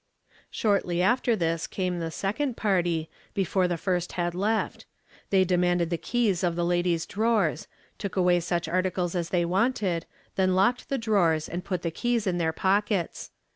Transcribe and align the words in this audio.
Shortly 0.49 1.03
after 1.03 1.35
this 1.35 1.67
came 1.67 1.99
the 1.99 2.09
second 2.09 2.57
party, 2.57 3.07
before 3.35 3.67
the 3.67 3.77
first 3.77 4.13
had 4.13 4.33
left. 4.33 4.87
They 5.29 5.45
demanded 5.45 5.91
the 5.91 5.97
keys 5.99 6.43
of 6.43 6.55
the 6.55 6.65
ladies' 6.65 7.05
drawers, 7.05 7.67
took 7.99 8.15
away 8.15 8.39
such 8.39 8.67
articles 8.67 9.13
as 9.13 9.29
they 9.29 9.45
wanted, 9.45 10.07
then 10.37 10.55
locked 10.55 10.89
the 10.89 10.97
drawers 10.97 11.47
and 11.47 11.63
put 11.63 11.83
the 11.83 11.91
keys 11.91 12.25
in 12.25 12.39
their 12.39 12.51
pockets. 12.51 13.29